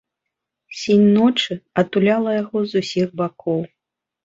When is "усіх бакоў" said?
2.85-3.61